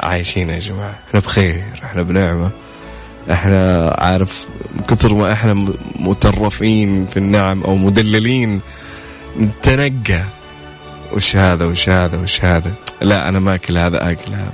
عايشين 0.00 0.50
يا 0.50 0.58
جماعة. 0.58 0.98
إحنا 1.08 1.20
بخير 1.20 1.64
إحنا 1.84 2.02
بنعمة. 2.02 2.50
إحنا 3.30 3.90
عارف 3.98 4.48
كثر 4.88 5.14
ما 5.14 5.32
إحنا 5.32 5.74
مترفين 5.96 7.06
في 7.06 7.16
النعم 7.16 7.62
أو 7.62 7.76
مدللين 7.76 8.60
نتنقى. 9.40 10.24
وش 11.12 11.36
هذا؟ 11.36 11.64
وش 11.66 11.88
هذا؟ 11.88 12.18
وش 12.18 12.44
هذا؟ 12.44 12.72
لا 13.00 13.28
أنا 13.28 13.38
ما 13.38 13.54
أكل 13.54 13.78
هذا 13.78 14.10
أكل 14.10 14.34
هذا. 14.34 14.52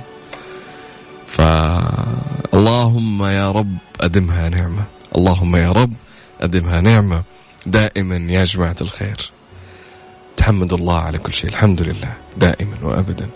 فاللهم 1.27 3.23
يا 3.23 3.51
رب 3.51 3.75
أدمها 4.01 4.49
نعمة. 4.49 4.83
اللهم 5.15 5.55
يا 5.55 5.71
رب 5.71 5.93
أدمها 6.41 6.81
نعمة. 6.81 7.23
دائما 7.65 8.15
يا 8.15 8.43
جماعة 8.43 8.75
الخير. 8.81 9.31
تحمد 10.37 10.73
الله 10.73 10.99
على 10.99 11.17
كل 11.17 11.33
شيء. 11.33 11.49
الحمد 11.49 11.81
لله. 11.81 12.13
دائما 12.37 12.75
وابدا. 12.83 13.29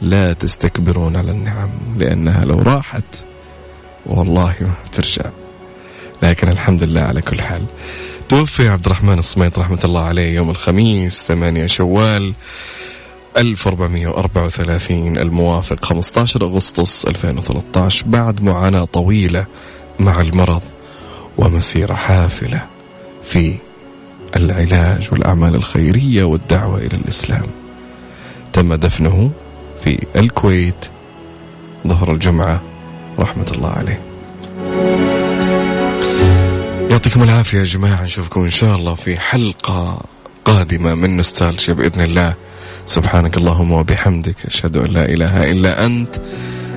لا 0.00 0.32
تستكبرون 0.32 1.16
على 1.16 1.30
النعم 1.30 1.70
لأنها 1.96 2.44
لو 2.44 2.58
راحت 2.58 3.24
والله 4.06 4.56
ما 4.60 4.74
بترجع. 4.86 5.30
لكن 6.22 6.48
الحمد 6.48 6.82
لله 6.82 7.00
على 7.00 7.20
كل 7.20 7.42
حال. 7.42 7.62
توفي 8.28 8.68
عبد 8.68 8.86
الرحمن 8.86 9.18
الصميط 9.18 9.58
رحمة 9.58 9.78
الله 9.84 10.02
عليه 10.02 10.34
يوم 10.34 10.50
الخميس 10.50 11.24
8 11.24 11.66
شوال 11.66 12.34
1434 13.38 15.18
الموافق 15.18 15.84
15 15.84 16.44
أغسطس 16.44 17.04
2013 17.04 18.06
بعد 18.06 18.42
معاناة 18.42 18.84
طويلة 18.84 19.46
مع 20.00 20.20
المرض 20.20 20.62
ومسيرة 21.38 21.94
حافلة 21.94 22.66
في 23.22 23.54
العلاج 24.36 25.08
والأعمال 25.12 25.54
الخيرية 25.54 26.24
والدعوة 26.24 26.78
إلى 26.78 26.96
الإسلام. 26.96 27.46
تم 28.52 28.74
دفنه 28.74 29.30
في 29.80 30.06
الكويت 30.16 30.86
ظهر 31.86 32.12
الجمعة 32.12 32.60
رحمة 33.20 33.46
الله 33.52 33.68
عليه. 33.68 34.00
يعطيكم 36.90 37.22
العافية 37.22 37.58
يا 37.58 37.64
جماعة 37.64 38.02
نشوفكم 38.04 38.40
إن 38.40 38.50
شاء 38.50 38.76
الله 38.76 38.94
في 38.94 39.16
حلقة 39.16 40.00
قادمة 40.44 40.94
من 40.94 41.16
نوستالجيا 41.16 41.74
بإذن 41.74 42.02
الله. 42.02 42.34
سبحانك 42.86 43.36
اللهم 43.36 43.72
وبحمدك 43.72 44.46
أشهد 44.46 44.76
أن 44.76 44.90
لا 44.90 45.04
إله 45.04 45.50
إلا 45.50 45.86
أنت 45.86 46.16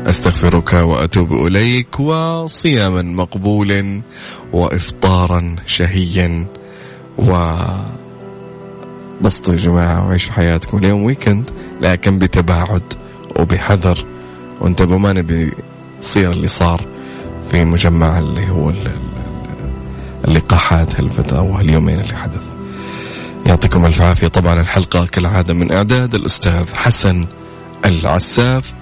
أستغفرك 0.05 0.73
وأتوب 0.73 1.31
إليك 1.31 1.99
وصياما 1.99 3.01
مقبولا 3.01 4.01
وإفطارا 4.53 5.55
شهيا. 5.65 6.47
و 7.17 7.57
بسطوا 9.21 9.53
يا 9.53 9.59
جماعة 9.59 10.07
وعيشوا 10.07 10.33
حياتكم. 10.33 10.77
اليوم 10.77 11.03
ويكند 11.03 11.49
لكن 11.81 12.19
بتباعد 12.19 12.93
وبحذر. 13.39 14.05
وانتبهوا 14.61 14.99
ما 14.99 15.13
نبي 15.13 15.51
يصير 16.03 16.31
اللي 16.31 16.47
صار 16.47 16.81
في 17.49 17.65
مجمع 17.65 18.19
اللي 18.19 18.49
هو 18.49 18.73
اللقاحات 20.27 20.95
هالفترة 20.95 21.37
أو 21.37 21.55
هاليومين 21.55 21.99
اللي 21.99 22.15
حدث. 22.15 22.43
يعطيكم 23.45 23.85
ألف 23.85 24.01
عافية. 24.01 24.27
طبعا 24.27 24.61
الحلقة 24.61 25.05
كالعادة 25.05 25.53
من 25.53 25.71
إعداد 25.71 26.15
الأستاذ 26.15 26.73
حسن 26.73 27.27
العساف. 27.85 28.73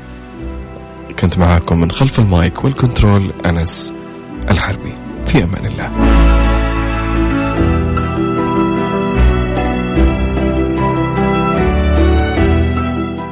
كنت 1.20 1.38
معاكم 1.38 1.80
من 1.80 1.92
خلف 1.92 2.20
المايك 2.20 2.64
والكنترول 2.64 3.34
أنس 3.46 3.94
الحربي. 4.50 4.94
في 5.26 5.44
أمان 5.44 5.66
الله. 5.66 6.61